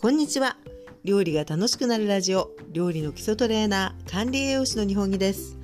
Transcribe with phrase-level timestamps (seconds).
[0.00, 0.56] こんにちは。
[1.04, 5.58] 料理が楽しくなるラジオ料理の基礎トレーナー管理栄養士の日本木です。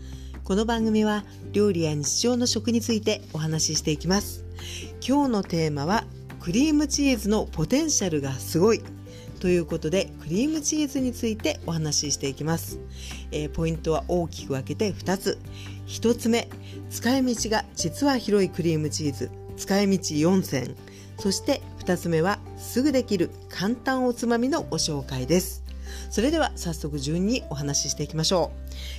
[0.45, 4.45] この番組は料理や日常の食についてお話ししていきます。
[5.01, 6.05] 今日のテーマは
[6.39, 8.83] クリームチーズのポテンシャルがすごい。
[9.41, 12.79] ということでクリームチーズについてお話ししていきます、
[13.33, 15.39] えー、ポイントは大きく分けて2つ。
[15.87, 16.51] 1つ目
[16.91, 19.31] 使い道が実は広いクリームチーズ。
[19.57, 20.77] 使い道4選。
[21.19, 25.63] そして2つ目はすぐできる簡単おつまみのご紹介です。
[26.11, 28.51] それでは早速順にお話ししていきましょ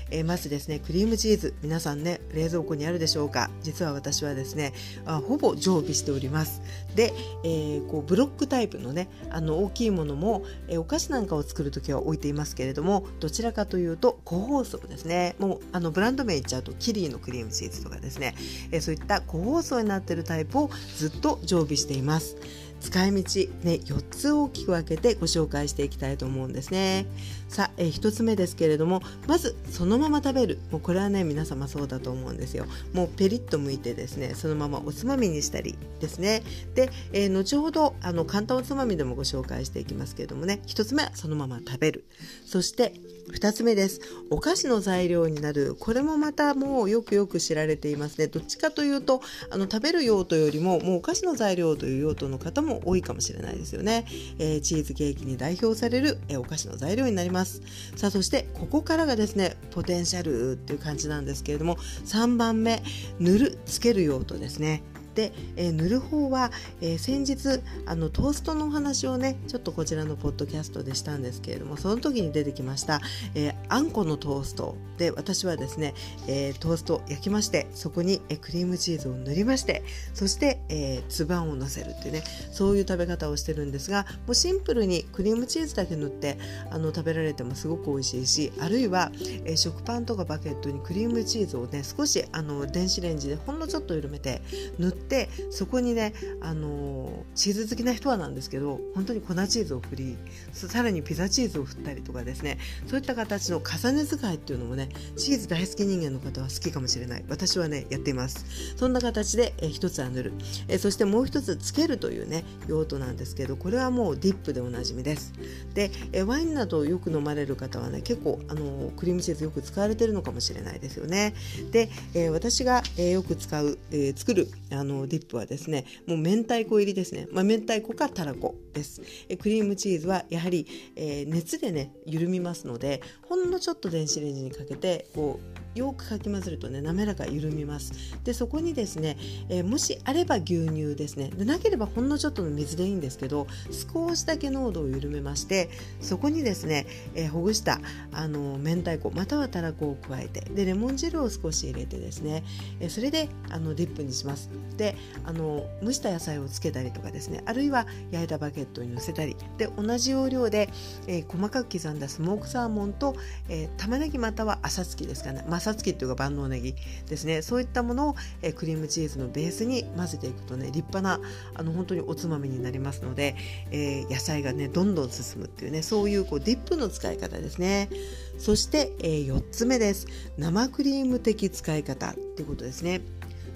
[0.09, 1.53] う、えー、まずですねクリームチーズ。
[1.61, 3.49] 皆さんね冷蔵庫にあるでしょうか？
[3.61, 4.71] 実は私はですね
[5.05, 6.61] あほぼ常備しております。
[6.95, 7.13] で、
[7.43, 15.35] えー、こうブロックタイプのねあの大きいものも、えー、お菓子なんかを作る時は置いていますけれどもどちらかというと個包装ですね。
[15.39, 18.33] もうあのブランド名言っちゃうとキリーのクリームチーズとかですね、
[18.71, 22.37] えそういった個包装になってるタイプをずっと常備しています。
[22.79, 23.23] 使い道、ね、
[23.63, 27.05] 4つ大きく分けてご紹介していきたいと思うんですね。
[27.49, 32.65] さあ、えー、1つ目ですけれどもまずそのまま食べるもうこれはね皆様そうだと思うんですよ。
[32.93, 36.43] もうペリッと剥いてですねそのままおつまみにしたりですね
[36.75, 42.05] で、えー、後ほどあの簡単おつまみでもご紹介していきますけれどもね1つ目はそのまま食べる
[42.45, 42.93] そして
[43.33, 44.01] 2つ目です。
[44.29, 45.75] お菓子の材料になる。
[45.79, 48.27] これもまたもうよくよく知られていますね。
[48.27, 54.05] どっちかというとあの食べる用途よりももうお菓子の材料という用途の方も多いかもしれないですよね、
[54.39, 57.61] えー、チーズケーキに代表される、えー、お菓子の材料になります。
[57.95, 62.81] さあそしてここからがですねポテンシャルっていう感じなんですけれども3番目
[63.19, 64.83] 塗るつける用途ですね。
[65.17, 73.01] で、えー、塗る方は、えー、先日あのトーストのお話をねちょっとこちらのポッドキャストでしたんですけれどもその時に出てきました、
[73.33, 74.77] えー、あんこのトースト。
[74.97, 75.93] で私はですね、
[76.27, 79.83] えトースト焼きましてそこに、えクリームチーズを塗りまして
[80.15, 86.39] そして、えー、つばんをのせるっていうねそういう食べ方をしてるんですがもうシンプルにクリームチーズだけ塗って
[86.71, 89.11] あの食べられてもすごく美味しいしあるいは、
[89.45, 94.41] え食パンとかバケットにクリームチーズをね少しあの電子レンジでほんのちょっと緩めて
[94.79, 100.17] 塗ってでそこにね、あの、チーズ好きな人はなんですけど本当に粉チーズを振り
[100.53, 102.57] さらにピザチーズを振ったりとかですね
[102.87, 107.25] そういった形の重ね使いっていうのもねチーズ大好き人間の方は好きかもしれない。
[107.29, 108.75] 私はねやっています。
[108.75, 110.33] そんな形で、え一つは塗る、
[110.67, 115.33] えそしてもう一つつけるというね用途なんですけどこれはもうディップでおなじみです。
[115.73, 121.33] で、えワインなどをよく飲まれる方はね結構あのクリームチーズよく使われてるのかもしれないですよね。
[121.71, 129.01] で、え私が、えよく使う、え作るあのディップはですねもう明太子入りですね、まあ、明太子かたらこです。
[129.29, 130.65] えクリームチーズはやはり、
[130.95, 137.93] えー、熱でね緩みますのでほんのちょっと電子レンジにかけてこうよくかき混ぜるとね滑らか緩みます。
[138.23, 139.17] でそこにですね、
[139.49, 141.29] えー、もしあれば牛乳ですね。
[141.29, 145.69] でなければほんのちょっとの水でいいんですけど少しだけ濃度を緩めまして
[146.01, 146.85] そこにですね、
[147.15, 147.79] えー、ほぐした
[148.11, 152.43] あの明太子またはたらこを加えてでレモン汁を少し入れてですね、
[152.79, 154.49] えー、それであのディップにします。
[154.77, 154.95] で
[155.25, 160.69] あの蒸した野菜をつけたりとかですねあるいは焼いたバケットにのせたりで同じ要領で、
[161.07, 163.15] え細かく刻んだスモークサーモンと、
[163.49, 166.75] え玉ねぎまたは朝付きですかね、まさつきっていうか万能ネギ
[167.07, 167.41] ですね。
[167.41, 171.19] そういったものを、えクリームチーズのベースに混ぜていくとね立派な
[171.55, 173.35] あの本当におつまみになりますので、
[173.71, 177.89] えー、野菜がねどんどん進むっていうねそういうこうディップの使い方ですね。
[178.37, 180.07] そして、えー、4つ目です。
[180.37, 183.01] 生クリーム的使い方っていうことですね。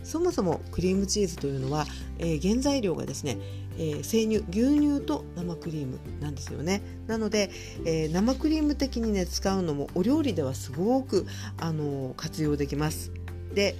[0.03, 1.85] そもそもクリームチーズというのは、
[2.19, 3.37] えー、原材料がですね
[3.77, 6.81] えー、生乳牛乳と生クリームなんですよね。
[7.07, 7.49] なので、
[7.85, 11.25] えー、生クリーム的にね使うのもお料理ではすごく、
[11.57, 13.11] あの、活用できます。
[13.53, 13.75] で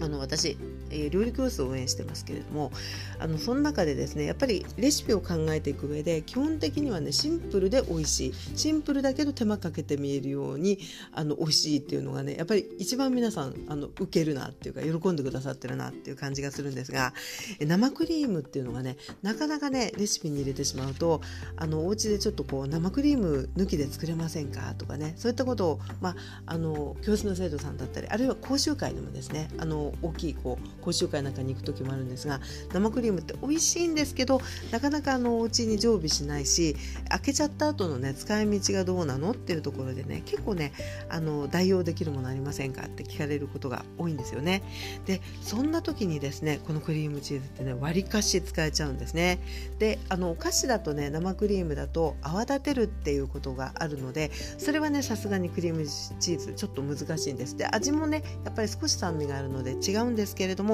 [0.00, 0.56] あの私、
[0.90, 2.72] えー、料理教室を応援してますけれども
[3.18, 8.34] あのその中でですねやっぱりレシピを考えていく上で基本的にはねシンプルで美味しい。
[8.54, 10.78] シンプルだけど手間かけて見えるように
[11.12, 17.12] あの美味しいっていうのがねやっぱり一番皆さんあの受けるなっていうか喜んでくださってるなっていう感じがするんですが
[17.60, 21.20] 生クリームっていうのがねなかなかねレシピに入れてしまうと
[21.56, 24.74] あのお家でちょっとこう生クリーム抜きで作れませんか？
[24.76, 26.16] とかねそういったことを、まあ、
[26.46, 32.40] あの教室の生徒さんだったりあるいは講習会でもですねあの大きいこう講習会なんかに行く時もあるんですが
[32.72, 34.40] 生クリームって美味しいんですけど
[34.70, 36.76] なかなかあのお家に常備しないし
[37.08, 40.72] 開けちゃった後のね使い道がどうなのっていうところでね結構ね
[41.08, 42.82] あの代用できるものありませんか？
[42.82, 44.62] って聞かれることが多いんですよね。
[45.06, 49.40] でそんな時にですねこのクリームチーズってね割りかし使えちゃうんですね。
[49.78, 55.84] であのお菓子だとね生クリームだと泡立てるっていうことがあるのでそれはねさすがにクリーム
[56.20, 57.56] チーズちょっと難しいんです。
[57.56, 60.69] で味もねやっぱり少し酸味があるので違うんですけれども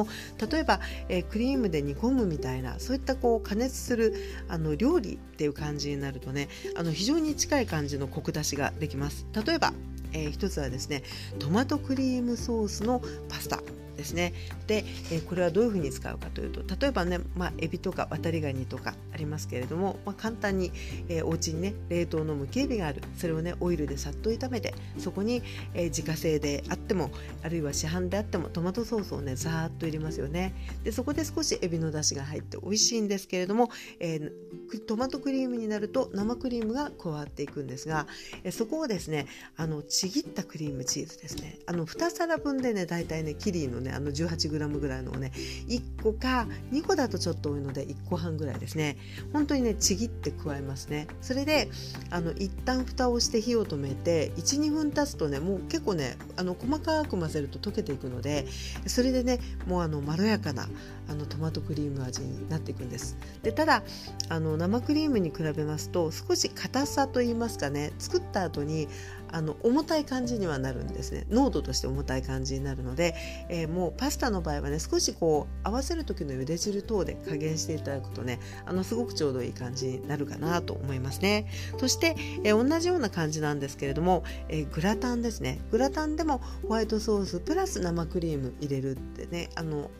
[0.50, 4.14] 例えば、えー、クリームで煮込むみたいなそういったこう加熱する
[4.48, 9.26] あの料理っていう感じになるとねあの非常に近い感じのコク出しができます。
[9.46, 9.72] 例えば、
[10.12, 11.02] えー、一つはですね
[11.38, 13.60] トマトクリームソースのパスタ。
[13.96, 14.32] ですね。
[14.66, 20.72] で、えこれはどういうふうに使うかというと例えばね、まあ、エビとかワタリガニとかありますけれども、まあ、簡単に、
[21.08, 23.02] えー、お家にね冷凍のむきエビがある。
[23.16, 25.42] それをねオイルでさっと炒めてそこに、
[25.74, 27.10] えー、自家製であっても
[27.42, 30.54] あるいは市販であってもトマトソースをねざーっと入れますよね。
[30.84, 33.70] でそこで少しエビの出汁が入って美味しいんですけれども、
[34.00, 38.06] えー、トマトクリームになると生クリームが加わっていくんですが、
[38.44, 39.26] えそこをですね
[39.56, 41.58] あのちぎったクリームチーズですね。
[41.66, 45.32] あの2皿分でね大体ねキリーのねあの 18g ぐらいのをね
[45.68, 48.96] 1個か2個だとちょっと多いので1個半ぐらいですね。
[49.32, 51.06] 本当にねちぎって加えますね。
[51.20, 51.68] それで
[52.10, 58.46] あの一旦蓋をして火を止めて12分経つとねもう結構ねあの細かく混ぜると溶けていくので
[58.86, 60.68] それでねもうあのまろやかな
[61.08, 63.16] あのトマトクリーム味になっていくんです。
[63.42, 63.82] でただ
[64.28, 68.88] あの生クリームに比べますと少し硬さといいますかね作った後に
[69.36, 71.26] あの重たい感じにはなるんですね。
[71.28, 73.14] 濃度として重たい感じになるので、
[73.50, 81.48] えー、もうパスタの場合はね少しこう合わせる時の茹で汁等で加減していただくとねあのすごくちょうどいい感じになるかなと思いますね。
[81.78, 85.60] そして、えー、同じような感じなんですけれども、えー、グラタンですね。
[85.70, 89.90] グラタンでもホワイトソースプラス生クリーム入れるってねあの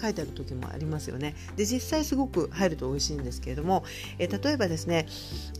[0.00, 1.34] 書いてある時もありますよね。
[1.56, 3.84] で実際すごく入ると美味しいんですけれども、
[4.18, 5.06] えー、例えばですね、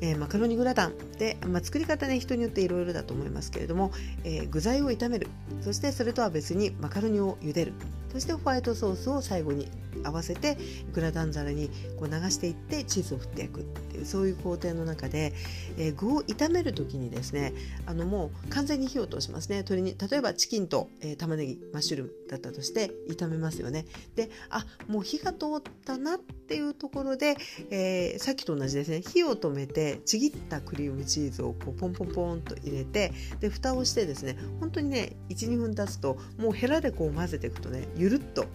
[0.01, 0.95] えー、マカロニグラタン。
[1.19, 3.93] で、まあ、作り方ね人によっていろいろだと思いますけれども、
[4.25, 5.29] えー、具材を炒める。
[5.63, 7.73] そしてそれとは別にマカロニを茹でる。
[8.13, 9.69] そしてホワイトソースを最後に
[10.05, 10.57] 合わせて
[10.93, 15.33] グラタン皿にこう流していってチーズを振って焼くっていうそういう工程の中で、
[15.77, 17.53] えー、具を炒める時にですね
[17.87, 19.57] あのもう完全に火を通しますね。
[19.59, 23.87] 鶏に例えばチキンと、えー、玉ねぎマッシュルームだったとして炒めますよね。
[24.17, 27.37] であもう火が通ったなっていうところで、
[27.71, 29.03] えー、さっきと同じですね。
[29.03, 38.47] 火を止めてちぎったクリームチーズをこうポンポンポンと入れてで蓋をしてですね本当にね12分経つともうヘラでこう混ぜていくとねゆるっと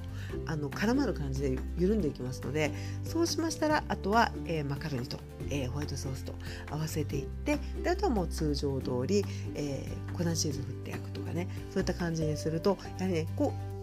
[0.47, 2.71] あの絡まる感じで緩んでいきますので
[3.03, 5.18] そうしましたらあとは、えー、マカロニと、
[5.50, 6.33] えー、ホワイトソースと
[6.71, 13.75] 合わせていってであとはもう通常通り、えー、粉チーズ振って焼くとかねそういった感じにするとやはりねこう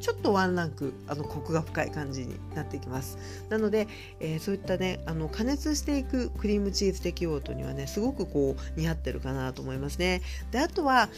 [0.00, 3.18] ちょっとワンランクあのコクが深い感じになってきます。
[3.48, 3.88] なので、
[4.20, 10.22] えー、そういったねあの加熱していくクリームチーズ適用途にはねすごくこう似合ってるかなと思いますね。
[10.50, 11.08] であとは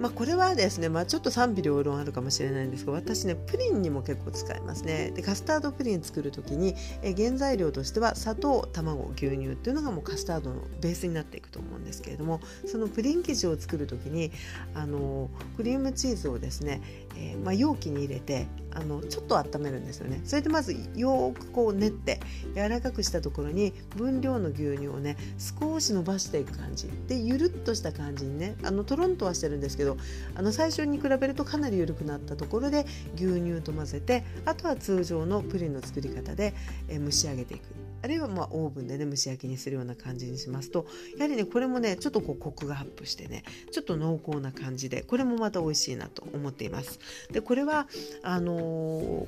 [0.00, 5.10] まあ、これはですね、まあ、ちょっと賛否両論あるかもしれないんですが私ねプリンにも結構使いますね。
[5.10, 14.30] でカスタードプリン作る時にえ原材料としては砂糖卵牛乳っていうのがもうカスタードのベースになっていくと思うんですけれどもそのプリン生地を作る時に
[14.74, 16.80] あのクリームチーズをですね、
[17.18, 18.46] えー、まあ、容器に入れて
[18.78, 20.20] あのちょっと温めるんですよね。
[20.24, 22.20] それでまずよくこう練って
[22.54, 25.16] 柔らかくしたところに分量の牛乳をね
[25.60, 26.88] 少し伸ばしていく感じ。
[27.08, 29.96] でゆるっとした感じにねあのトロンとはしてるんですけど
[30.36, 32.86] あの最初に比べるとかなり緩くなったところで
[33.16, 36.54] 牛乳と混ぜてあとは通常のプリンの作り方で、
[36.88, 37.88] え蒸し上げていく。
[38.02, 40.86] あるいはまあオーブンでね蒸し焼きにするような感じにしますと
[41.16, 43.42] やはりねこれもねちょっとこうコクがアップしてね
[43.72, 47.00] ちょっと濃厚な感じでこれもまた美味しいなと思っています。
[47.32, 47.88] でこれは
[48.22, 48.54] あの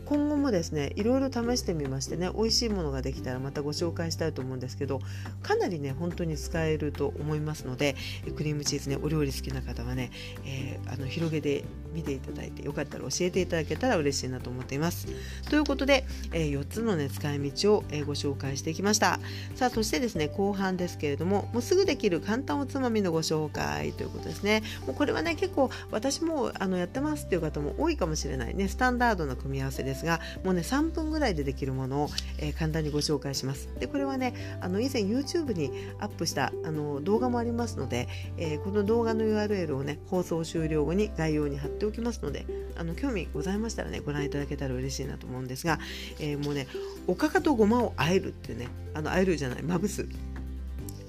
[0.05, 5.01] 今後もですねいろいろ試してみましてね美味しいものができたらまたご紹介したいと思うんですけど
[5.43, 7.97] かなりね本当に使えると思いますので
[8.37, 10.11] クリームチーズねお料理好きな方はね、
[10.45, 15.09] えー、あの広げてみていただいてよかったら教えていただけたら嬉しいなと思っています。
[15.49, 19.19] ということで、えー、4つのね使い道を、えご紹介してきました。
[19.55, 24.63] さあそしてですね後半ですけれどももうすぐできる簡単おつまみのご紹介ということですね。
[24.87, 28.69] もうこれはね結構私もあのやってますっていう方も多いかもしれないね。
[28.69, 32.09] スタンダードな組み合わせですがもうね3分ぐらいでできるものを、
[32.39, 33.69] えー、簡単にご紹介します。
[33.79, 42.47] でこれはねあの以前 YouTube にアップしたあの動画もありますので、えー、この動画の URL をね放送終了後に概要に貼っておきますので
[42.77, 45.79] あの興味ございましたらねご覧いただけたら嬉しいなと思うんですが、
[46.19, 46.67] えー、もうね
[47.07, 50.07] おかかとごまをあえるってねあのあえるじゃないまぶす。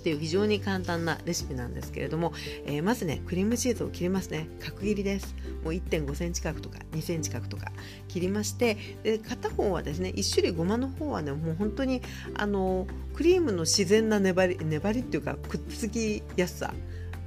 [0.01, 2.33] っていう非常に簡単なレシピなんですけれども、
[2.65, 4.47] えー、まずねクリームチーズを切りますね。
[4.59, 5.35] 角切りです。
[5.63, 7.71] もう1.5センチ角とか2センチ角とか
[8.07, 12.01] 切りましてで片方はですね1種類ごまの方はねもう本当に
[12.35, 16.73] あのクリームの自然な粘り粘りっていうかくっつきやすさ。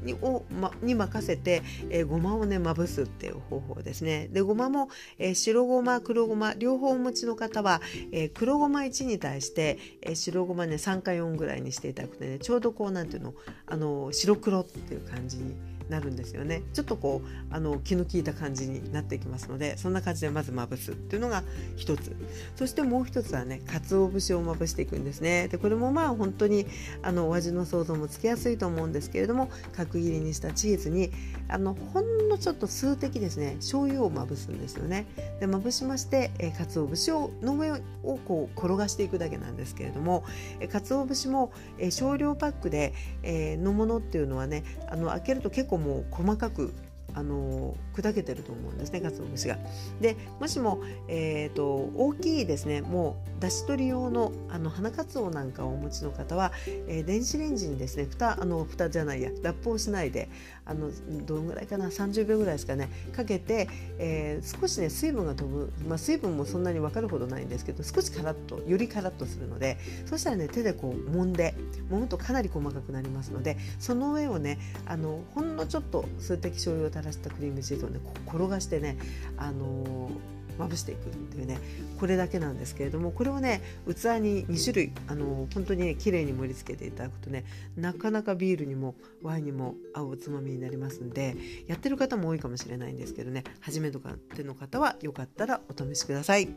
[0.04, 4.28] にを、ま、に任せて、えー、ごまをねまぶすっていう方法ですね。
[4.28, 7.80] でごまも、えー、白ごま黒ごま両方お持ちの方は、
[8.12, 13.34] えー、黒ごま1に対して、えー、白ごまね3か4ぐらいにしていただくとねちょうどこうなんていうの
[13.66, 15.54] あの白黒っていう感じに
[15.88, 16.62] なるんですよね。
[16.72, 21.42] ちょっとこうあの気の利いた感じになってきますのでそんな感じでまずまぶすっていうのが
[21.76, 22.14] 一つ。
[22.56, 25.48] そしてもう一つはね鰹節をまぶしていくんですね。
[25.48, 26.66] でこれもまあ本当に
[27.02, 31.10] あのお味の想像もつけやすいと思うんですけれども角切りにしたチーズに
[31.48, 35.06] あのほんのちょっと数滴ですね醤油をまぶすんですよね。
[35.40, 37.72] でまぶしまして、え、鰹節をの上
[38.02, 40.24] をこう転がしていくだけなんですけれども、
[40.60, 46.72] え、鰹節も、え、少量パックで、えー、のものっていうのはねあの開けると結構も細かく
[47.14, 49.58] あの砕けてると思うんですね鰹節が。
[50.00, 60.28] でもしも、えーと、大きいですねもうだし取り用のあの花かつおなんかをお持ちの方は、えー、電子レンジにですね蓋あの蓋じゃないやラップをしないで
[60.66, 60.90] あの
[61.26, 63.68] どのぐらいかな30秒ぐらいですかねかけて、
[63.98, 71.54] えー、少しね水分が飛ぶ、まあ、水分もそんなに分かるほどないんですけど少しカラッとよりカラッとするのでそしたらね手でこう揉んで
[71.90, 78.96] 揉むとかなり細かくなりますのでその上をねあのほんのちょっと数滴醤油を垂らしたクリームチーズをね転がしてね
[79.36, 81.58] あのーまぶしていくっていうね
[81.98, 87.44] これだけなんですけれどもこれをね器に2種類あの本当にね綺麗に盛り付けていただくとね
[87.76, 93.98] なかなかビールにもワインにも合うおつまみになりますんでやってる方も多いかもしれないんですけどね初めて
[94.42, 96.48] の方はよかったらお試しください。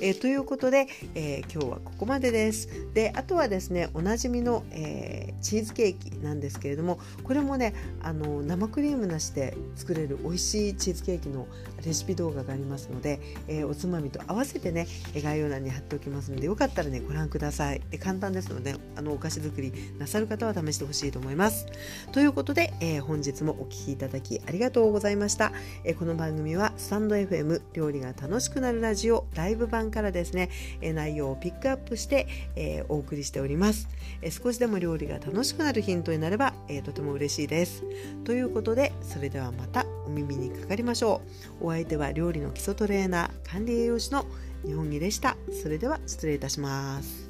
[0.00, 2.68] えー、ということで、えー、今日はここまでです。
[2.94, 11.46] であとはですねおなじみの、えー、チーズケーキなんですけれどもこれもねあの生クリームなしで作れる美味しいチーズケーキの
[11.84, 17.80] レシピ動画がありますのでえー、おつまみと合わせてね概要欄に貼っておきますのでよかったらねご覧ください。
[17.98, 21.66] 簡単ですのであのお菓子作りなさる方は試してほしいと思います。
[22.12, 25.52] ということで、えー、本日もお聴きいただきありがとうございました、
[25.84, 33.88] えー、この番組はスタンド FM 料理が楽しくなるラジオライブ版からですね、え内容をピックアップして、えお送りしております、
[34.20, 37.82] え少しでも料理が楽しくなるヒントになれば、えとても嬉しいです。
[38.24, 40.01] ということでそれではまた。
[40.12, 41.22] 耳にかかりましょ
[41.60, 44.26] うお相手は料理の基礎トレーナー管理栄養士の
[44.64, 45.36] 日本木でした。
[45.62, 47.21] それでは失礼いたします。